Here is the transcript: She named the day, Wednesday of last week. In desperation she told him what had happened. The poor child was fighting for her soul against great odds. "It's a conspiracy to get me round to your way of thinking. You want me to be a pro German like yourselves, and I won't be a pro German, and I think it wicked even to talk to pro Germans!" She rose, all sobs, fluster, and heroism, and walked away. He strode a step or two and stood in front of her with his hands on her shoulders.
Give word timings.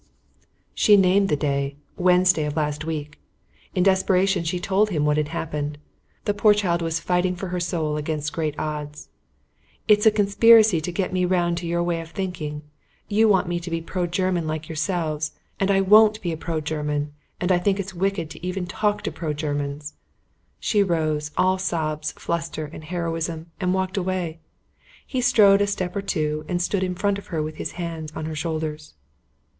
She 0.73 0.97
named 0.97 1.29
the 1.29 1.35
day, 1.35 1.75
Wednesday 1.95 2.45
of 2.45 2.55
last 2.55 2.83
week. 2.83 3.19
In 3.75 3.83
desperation 3.83 4.43
she 4.43 4.59
told 4.59 4.89
him 4.89 5.05
what 5.05 5.15
had 5.15 5.27
happened. 5.27 5.77
The 6.25 6.33
poor 6.33 6.55
child 6.55 6.81
was 6.81 6.99
fighting 6.99 7.35
for 7.35 7.49
her 7.49 7.59
soul 7.59 7.97
against 7.97 8.33
great 8.33 8.57
odds. 8.57 9.09
"It's 9.87 10.07
a 10.07 10.11
conspiracy 10.11 10.81
to 10.81 10.91
get 10.91 11.13
me 11.13 11.23
round 11.25 11.59
to 11.59 11.67
your 11.67 11.83
way 11.83 12.01
of 12.01 12.09
thinking. 12.09 12.63
You 13.09 13.27
want 13.29 13.47
me 13.47 13.59
to 13.59 13.69
be 13.69 13.77
a 13.77 13.81
pro 13.83 14.07
German 14.07 14.47
like 14.47 14.67
yourselves, 14.67 15.33
and 15.59 15.69
I 15.69 15.81
won't 15.81 16.19
be 16.23 16.31
a 16.31 16.35
pro 16.35 16.61
German, 16.61 17.13
and 17.39 17.51
I 17.51 17.59
think 17.59 17.79
it 17.79 17.93
wicked 17.93 18.35
even 18.37 18.65
to 18.65 18.75
talk 18.75 19.03
to 19.03 19.11
pro 19.11 19.33
Germans!" 19.33 19.93
She 20.59 20.81
rose, 20.81 21.29
all 21.37 21.59
sobs, 21.59 22.11
fluster, 22.13 22.65
and 22.65 22.85
heroism, 22.85 23.51
and 23.59 23.71
walked 23.71 23.97
away. 23.97 24.39
He 25.05 25.21
strode 25.21 25.61
a 25.61 25.67
step 25.67 25.95
or 25.95 26.01
two 26.01 26.43
and 26.49 26.59
stood 26.59 26.81
in 26.81 26.95
front 26.95 27.19
of 27.19 27.27
her 27.27 27.43
with 27.43 27.57
his 27.57 27.73
hands 27.73 28.11
on 28.15 28.25
her 28.25 28.33
shoulders. 28.35 28.95